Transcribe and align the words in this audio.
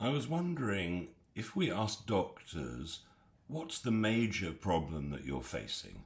I 0.00 0.10
was 0.10 0.28
wondering 0.28 1.08
if 1.34 1.56
we 1.56 1.72
asked 1.72 2.06
doctors, 2.06 3.00
what's 3.48 3.80
the 3.80 3.90
major 3.90 4.52
problem 4.52 5.10
that 5.10 5.24
you're 5.24 5.42
facing? 5.42 6.04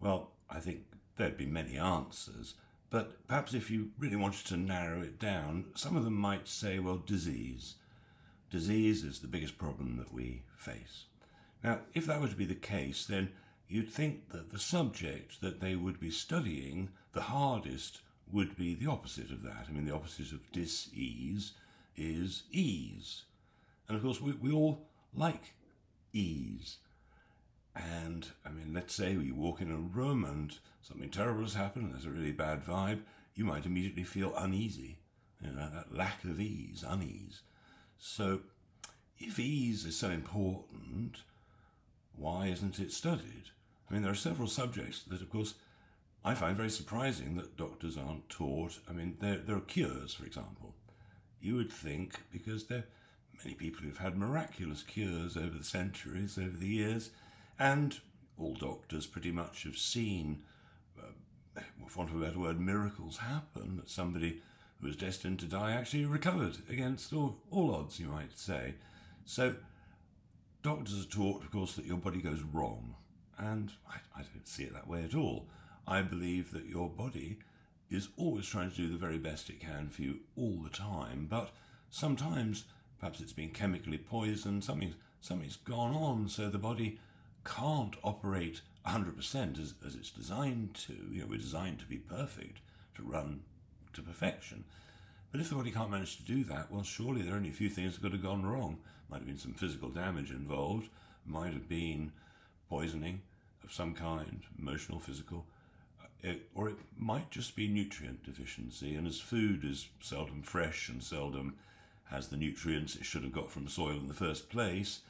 Well, 0.00 0.30
I 0.48 0.58
think 0.58 0.84
there'd 1.16 1.36
be 1.36 1.44
many 1.44 1.76
answers, 1.76 2.54
but 2.88 3.26
perhaps 3.28 3.52
if 3.52 3.70
you 3.70 3.90
really 3.98 4.16
wanted 4.16 4.46
to 4.46 4.56
narrow 4.56 5.02
it 5.02 5.18
down, 5.18 5.66
some 5.74 5.98
of 5.98 6.04
them 6.04 6.14
might 6.14 6.48
say, 6.48 6.78
well, 6.78 6.96
disease. 6.96 7.74
Disease 8.48 9.04
is 9.04 9.18
the 9.18 9.28
biggest 9.28 9.58
problem 9.58 9.98
that 9.98 10.14
we 10.14 10.44
face. 10.56 11.04
Now, 11.62 11.80
if 11.92 12.06
that 12.06 12.22
were 12.22 12.28
to 12.28 12.36
be 12.36 12.46
the 12.46 12.54
case, 12.54 13.04
then 13.04 13.28
you'd 13.68 13.92
think 13.92 14.30
that 14.30 14.50
the 14.50 14.58
subject 14.58 15.42
that 15.42 15.60
they 15.60 15.76
would 15.76 16.00
be 16.00 16.10
studying 16.10 16.88
the 17.12 17.20
hardest 17.20 18.00
would 18.32 18.56
be 18.56 18.74
the 18.74 18.90
opposite 18.90 19.30
of 19.30 19.42
that. 19.42 19.66
I 19.68 19.72
mean, 19.72 19.84
the 19.84 19.94
opposite 19.94 20.32
of 20.32 20.50
dis-ease 20.52 21.52
is 21.96 22.44
ease. 22.50 23.22
And 23.88 23.96
of 23.96 24.02
course, 24.02 24.20
we, 24.20 24.32
we 24.32 24.52
all 24.52 24.86
like 25.14 25.54
ease. 26.12 26.78
And 27.74 28.26
I 28.44 28.50
mean, 28.50 28.72
let's 28.72 28.94
say 28.94 29.12
you 29.12 29.34
walk 29.34 29.60
in 29.60 29.70
a 29.70 29.76
room 29.76 30.24
and 30.24 30.56
something 30.82 31.10
terrible 31.10 31.42
has 31.42 31.54
happened, 31.54 31.92
there's 31.92 32.06
a 32.06 32.10
really 32.10 32.32
bad 32.32 32.64
vibe, 32.64 33.00
you 33.34 33.44
might 33.44 33.66
immediately 33.66 34.04
feel 34.04 34.34
uneasy. 34.36 34.98
You 35.42 35.52
know, 35.52 35.68
that 35.74 35.94
lack 35.94 36.24
of 36.24 36.40
ease, 36.40 36.82
unease. 36.86 37.42
So, 37.98 38.40
if 39.18 39.38
ease 39.38 39.84
is 39.84 39.96
so 39.96 40.08
important, 40.08 41.18
why 42.16 42.46
isn't 42.46 42.78
it 42.78 42.92
studied? 42.92 43.50
I 43.88 43.92
mean, 43.92 44.02
there 44.02 44.12
are 44.12 44.16
several 44.16 44.48
subjects 44.48 45.02
that, 45.04 45.20
of 45.20 45.30
course, 45.30 45.54
I 46.24 46.34
find 46.34 46.56
very 46.56 46.70
surprising 46.70 47.36
that 47.36 47.56
doctors 47.56 47.96
aren't 47.96 48.28
taught. 48.28 48.78
I 48.88 48.92
mean, 48.92 49.16
there, 49.20 49.38
there 49.38 49.56
are 49.56 49.60
cures, 49.60 50.14
for 50.14 50.24
example. 50.24 50.74
You 51.46 51.54
would 51.54 51.72
think, 51.72 52.22
because 52.32 52.64
there 52.64 52.78
are 52.78 52.84
many 53.44 53.54
people 53.54 53.82
who've 53.82 53.98
had 53.98 54.18
miraculous 54.18 54.82
cures 54.82 55.36
over 55.36 55.56
the 55.56 55.62
centuries, 55.62 56.36
over 56.36 56.56
the 56.56 56.66
years, 56.66 57.10
and 57.56 57.96
all 58.36 58.54
doctors 58.54 59.06
pretty 59.06 59.30
much 59.30 59.62
have 59.62 59.78
seen, 59.78 60.42
uh, 60.98 61.60
for 61.86 62.00
want 62.00 62.10
of 62.10 62.20
a 62.20 62.24
better 62.24 62.40
word, 62.40 62.58
miracles 62.58 63.18
happen, 63.18 63.76
that 63.76 63.88
somebody 63.88 64.42
who 64.80 64.88
was 64.88 64.96
destined 64.96 65.38
to 65.38 65.46
die 65.46 65.70
actually 65.70 66.04
recovered 66.04 66.56
against 66.68 67.12
all, 67.12 67.38
all 67.52 67.72
odds, 67.72 68.00
you 68.00 68.08
might 68.08 68.36
say. 68.36 68.74
So, 69.24 69.54
doctors 70.64 71.00
are 71.00 71.08
taught, 71.08 71.44
of 71.44 71.52
course, 71.52 71.76
that 71.76 71.86
your 71.86 71.98
body 71.98 72.20
goes 72.20 72.42
wrong, 72.42 72.96
and 73.38 73.70
I, 73.88 73.98
I 74.18 74.22
don't 74.22 74.48
see 74.48 74.64
it 74.64 74.72
that 74.72 74.88
way 74.88 75.04
at 75.04 75.14
all. 75.14 75.46
I 75.86 76.02
believe 76.02 76.50
that 76.50 76.66
your 76.66 76.88
body 76.88 77.38
is 77.90 78.08
always 78.16 78.46
trying 78.46 78.70
to 78.70 78.76
do 78.76 78.88
the 78.88 78.96
very 78.98 79.18
best 79.18 79.48
it 79.48 79.60
can 79.60 79.88
for 79.88 80.02
you 80.02 80.20
all 80.36 80.58
the 80.62 80.70
time, 80.70 81.26
but 81.28 81.50
sometimes 81.90 82.64
perhaps 82.98 83.20
it's 83.20 83.32
been 83.32 83.50
chemically 83.50 83.98
poisoned, 83.98 84.64
something, 84.64 84.94
something's 85.20 85.56
gone 85.56 85.94
on, 85.94 86.28
so 86.28 86.48
the 86.48 86.58
body 86.58 86.98
can't 87.44 87.94
operate 88.02 88.60
100% 88.86 89.60
as, 89.60 89.74
as 89.86 89.94
it's 89.94 90.10
designed 90.10 90.74
to. 90.74 90.94
You 91.10 91.22
know, 91.22 91.26
we're 91.28 91.38
designed 91.38 91.78
to 91.80 91.86
be 91.86 91.98
perfect, 91.98 92.58
to 92.96 93.02
run 93.02 93.40
to 93.92 94.02
perfection. 94.02 94.64
But 95.30 95.40
if 95.40 95.48
the 95.48 95.56
body 95.56 95.70
can't 95.70 95.90
manage 95.90 96.16
to 96.16 96.22
do 96.22 96.44
that, 96.44 96.70
well, 96.70 96.82
surely 96.82 97.22
there 97.22 97.34
are 97.34 97.36
only 97.36 97.50
a 97.50 97.54
few 97.54 97.68
things 97.68 97.94
that 97.94 98.02
could 98.02 98.12
have 98.12 98.22
gone 98.22 98.46
wrong. 98.46 98.78
Might 99.08 99.18
have 99.18 99.26
been 99.26 99.38
some 99.38 99.54
physical 99.54 99.88
damage 99.88 100.30
involved, 100.30 100.88
might 101.24 101.52
have 101.52 101.68
been 101.68 102.12
poisoning 102.68 103.22
of 103.62 103.72
some 103.72 103.94
kind, 103.94 104.42
emotional, 104.58 104.98
physical, 104.98 105.46
it, 106.22 106.48
or 106.54 106.68
it 106.68 106.76
might 106.96 107.30
just 107.30 107.56
be 107.56 107.68
nutrient 107.68 108.24
deficiency. 108.24 108.94
And 108.94 109.06
as 109.06 109.20
food 109.20 109.64
is 109.64 109.88
seldom 110.00 110.42
fresh 110.42 110.88
and 110.88 111.02
seldom 111.02 111.56
has 112.10 112.28
the 112.28 112.36
nutrients 112.36 112.96
it 112.96 113.04
should 113.04 113.22
have 113.22 113.32
got 113.32 113.50
from 113.50 113.68
soil 113.68 113.98
in 113.98 114.08
the 114.08 114.14
first 114.14 114.48
place, 114.48 115.00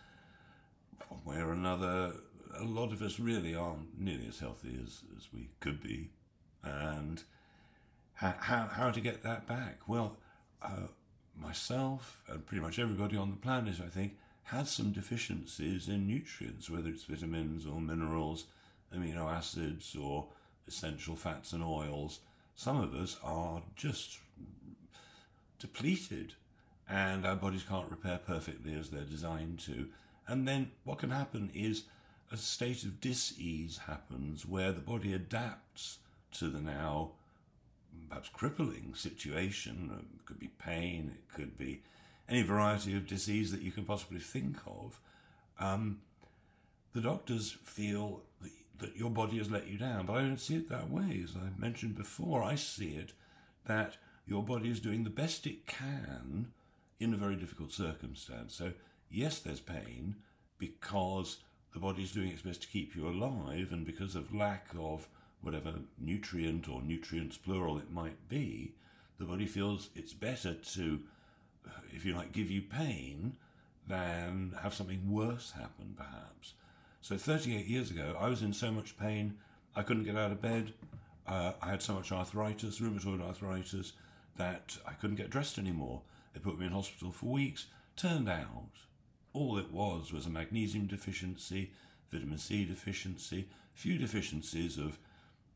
one 1.08 1.36
way 1.36 1.42
or 1.42 1.52
another, 1.52 2.12
a 2.58 2.64
lot 2.64 2.92
of 2.92 3.02
us 3.02 3.20
really 3.20 3.54
aren't 3.54 3.98
nearly 4.00 4.26
as 4.28 4.38
healthy 4.38 4.78
as, 4.82 5.02
as 5.16 5.28
we 5.32 5.50
could 5.60 5.82
be. 5.82 6.10
And 6.62 7.22
how, 8.14 8.34
how, 8.38 8.66
how 8.66 8.90
to 8.90 9.00
get 9.00 9.22
that 9.22 9.46
back? 9.46 9.80
Well, 9.86 10.16
uh, 10.62 10.88
myself 11.38 12.22
and 12.28 12.44
pretty 12.46 12.62
much 12.62 12.78
everybody 12.78 13.16
on 13.16 13.30
the 13.30 13.36
planet, 13.36 13.76
I 13.84 13.88
think, 13.88 14.16
has 14.44 14.70
some 14.70 14.92
deficiencies 14.92 15.88
in 15.88 16.06
nutrients, 16.06 16.70
whether 16.70 16.88
it's 16.88 17.04
vitamins 17.04 17.66
or 17.66 17.80
minerals, 17.80 18.46
amino 18.94 19.30
acids, 19.30 19.96
or 19.96 20.28
essential 20.68 21.16
fats 21.16 21.52
and 21.52 21.62
oils. 21.62 22.20
Some 22.54 22.80
of 22.80 22.94
us 22.94 23.16
are 23.22 23.62
just 23.74 24.18
depleted, 25.58 26.34
and 26.88 27.26
our 27.26 27.36
bodies 27.36 27.64
can't 27.68 27.90
repair 27.90 28.18
perfectly 28.18 28.74
as 28.74 28.90
they're 28.90 29.02
designed 29.02 29.58
to. 29.60 29.88
And 30.26 30.46
then 30.46 30.70
what 30.84 30.98
can 30.98 31.10
happen 31.10 31.50
is 31.54 31.84
a 32.32 32.36
state 32.36 32.82
of 32.84 33.00
dis-ease 33.00 33.80
happens 33.86 34.44
where 34.44 34.72
the 34.72 34.80
body 34.80 35.12
adapts 35.12 35.98
to 36.32 36.48
the 36.48 36.60
now 36.60 37.12
perhaps 38.08 38.28
crippling 38.28 38.94
situation. 38.94 39.90
It 40.14 40.26
could 40.26 40.38
be 40.38 40.50
pain, 40.58 41.12
it 41.14 41.34
could 41.34 41.56
be 41.56 41.82
any 42.28 42.42
variety 42.42 42.96
of 42.96 43.06
disease 43.06 43.52
that 43.52 43.62
you 43.62 43.70
can 43.70 43.84
possibly 43.84 44.18
think 44.18 44.58
of. 44.66 45.00
Um, 45.60 46.00
the 46.92 47.00
doctors 47.00 47.56
feel 47.62 48.22
that, 48.78 48.96
your 48.96 49.10
body 49.10 49.38
has 49.38 49.50
let 49.50 49.68
you 49.68 49.78
down, 49.78 50.06
but 50.06 50.14
I 50.14 50.22
don't 50.22 50.40
see 50.40 50.56
it 50.56 50.68
that 50.68 50.90
way. 50.90 51.22
As 51.22 51.34
I 51.36 51.58
mentioned 51.58 51.96
before, 51.96 52.42
I 52.42 52.54
see 52.54 52.90
it 52.90 53.12
that 53.66 53.96
your 54.26 54.42
body 54.42 54.70
is 54.70 54.80
doing 54.80 55.04
the 55.04 55.10
best 55.10 55.46
it 55.46 55.66
can 55.66 56.52
in 56.98 57.12
a 57.14 57.16
very 57.16 57.36
difficult 57.36 57.72
circumstance. 57.72 58.54
So 58.54 58.72
yes, 59.10 59.38
there's 59.40 59.60
pain 59.60 60.16
because 60.58 61.38
the 61.72 61.80
body 61.80 62.02
is 62.02 62.12
doing 62.12 62.28
its 62.28 62.42
best 62.42 62.62
to 62.62 62.68
keep 62.68 62.96
you 62.96 63.06
alive, 63.06 63.68
and 63.70 63.84
because 63.84 64.14
of 64.14 64.34
lack 64.34 64.68
of 64.78 65.08
whatever 65.42 65.74
nutrient 65.98 66.68
or 66.68 66.80
nutrients 66.80 67.36
plural 67.36 67.76
it 67.76 67.90
might 67.90 68.28
be, 68.28 68.72
the 69.18 69.26
body 69.26 69.46
feels 69.46 69.90
it's 69.94 70.14
better 70.14 70.54
to, 70.54 71.00
if 71.94 72.04
you 72.04 72.14
like, 72.14 72.32
give 72.32 72.50
you 72.50 72.62
pain 72.62 73.36
than 73.86 74.54
have 74.62 74.74
something 74.74 75.10
worse 75.10 75.52
happen, 75.52 75.94
perhaps. 75.96 76.54
So 77.08 77.16
38 77.16 77.66
years 77.66 77.92
ago, 77.92 78.16
I 78.18 78.28
was 78.28 78.42
in 78.42 78.52
so 78.52 78.72
much 78.72 78.98
pain, 78.98 79.34
I 79.76 79.84
couldn't 79.84 80.02
get 80.02 80.16
out 80.16 80.32
of 80.32 80.42
bed. 80.42 80.72
Uh, 81.24 81.52
I 81.62 81.70
had 81.70 81.80
so 81.80 81.94
much 81.94 82.10
arthritis, 82.10 82.80
rheumatoid 82.80 83.22
arthritis, 83.24 83.92
that 84.38 84.76
I 84.84 84.94
couldn't 84.94 85.14
get 85.14 85.30
dressed 85.30 85.56
anymore. 85.56 86.02
They 86.34 86.40
put 86.40 86.58
me 86.58 86.66
in 86.66 86.72
hospital 86.72 87.12
for 87.12 87.26
weeks. 87.26 87.66
Turned 87.94 88.28
out 88.28 88.72
all 89.32 89.56
it 89.56 89.70
was 89.70 90.12
was 90.12 90.26
a 90.26 90.30
magnesium 90.30 90.88
deficiency, 90.88 91.70
vitamin 92.10 92.38
C 92.38 92.64
deficiency, 92.64 93.46
a 93.72 93.78
few 93.78 93.98
deficiencies 93.98 94.76
of 94.76 94.98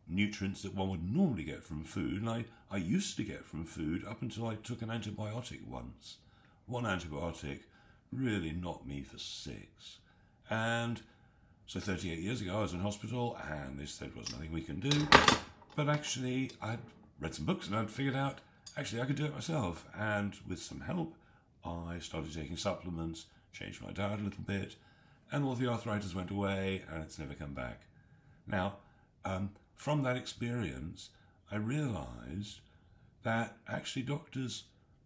nutrients 0.07 0.63
that 0.63 0.77
one 0.77 0.91
would 0.91 1.13
normally 1.13 1.43
get 1.43 1.65
from 1.65 1.83
food, 1.83 2.21
and 2.21 2.31
I, 2.31 2.45
I 2.71 2.77
used 2.77 3.17
to 3.17 3.25
get 3.25 3.45
from 3.45 3.65
food 3.65 4.05
up 4.07 4.23
until 4.23 4.47
I 4.47 4.55
took 4.55 4.83
an 4.83 4.91
antibiotic 4.91 5.67
once. 5.67 6.19
One 6.67 6.85
antibiotic 6.85 7.63
really 8.13 8.53
knocked 8.53 8.87
me 8.87 9.03
for 9.03 9.19
six. 9.19 9.99
And 10.49 11.03
so 11.71 11.79
38 11.79 12.19
years 12.19 12.41
ago, 12.41 12.59
I 12.59 12.63
was 12.63 12.73
in 12.73 12.81
hospital, 12.81 13.39
and 13.49 13.79
they 13.79 13.87
said 13.87 14.11
there 14.13 14.21
was 14.21 14.33
nothing 14.33 14.51
we 14.51 14.61
can 14.61 14.81
do. 14.81 15.07
But 15.77 15.89
actually, 15.89 16.51
I'd 16.61 16.81
read 17.21 17.33
some 17.33 17.47
books 17.47 17.69
and 17.69 17.77
I'd 17.77 17.93
figured 17.93 18.17
out 18.17 18.41
actually 18.77 19.01
I 19.01 19.05
could 19.05 19.15
do 19.15 19.27
it 19.27 19.35
myself. 19.35 19.87
And 19.97 20.35
with 20.49 20.61
some 20.61 20.81
help, 20.81 21.15
I 21.65 22.01
started 22.01 22.35
taking 22.35 22.57
supplements 22.57 23.27
changed 23.53 23.85
my 23.85 23.93
diet 23.93 24.19
a 24.19 24.25
little 24.25 24.43
bit, 24.45 24.75
and 25.31 25.45
all 25.45 25.55
the 25.55 25.69
arthritis 25.69 26.13
went 26.13 26.33
away, 26.33 26.83
and 26.91 27.05
it's 27.05 27.21
never 27.21 27.35
come 27.35 27.55
back. 27.55 27.83
Now, 28.49 28.79
um, 29.25 29.51
from 29.77 30.03
that 30.03 30.17
experience, 30.17 31.11
I 31.53 31.57
realized 31.57 32.63
that 33.23 33.59
actually 33.69 34.03
doctors 34.03 34.65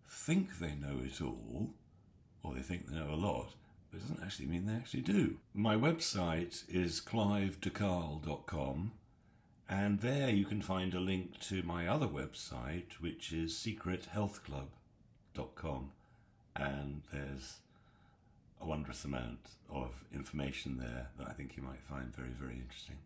think 0.09 0.61
they 0.61 0.75
know 0.75 1.03
it 1.05 1.21
all, 1.21 1.75
or 2.43 2.55
they 2.55 2.63
think 2.63 2.87
they 2.87 2.97
know 2.97 3.13
a 3.13 3.17
lot, 3.17 3.53
but 3.95 4.03
it 4.03 4.09
doesn't 4.09 4.25
actually 4.25 4.47
mean 4.47 4.67
they 4.67 4.75
actually 4.75 5.03
do. 5.03 5.37
My 5.55 5.77
website 5.77 6.65
is 6.69 7.01
clivedecarle.com, 7.01 8.93
and 9.69 10.01
there 10.01 10.31
you 10.31 10.45
can 10.45 10.63
find 10.63 10.93
a 10.95 11.01
link 11.01 11.39
to 11.41 11.63
my 11.63 11.87
other 11.87 12.09
website, 12.09 12.95
which 13.01 13.33
is 13.33 13.55
secrethealthclub.com, 13.55 15.93
and 16.57 17.03
there's 17.13 17.59
a 18.61 18.67
wondrous 18.67 19.05
amount 19.05 19.51
of 19.71 20.05
information 20.13 20.79
there 20.79 21.11
that 21.19 21.29
I 21.29 21.33
think 21.33 21.57
you 21.57 21.63
might 21.63 21.83
find 21.83 22.13
very, 22.15 22.33
very 22.39 22.55
interesting. 22.55 22.97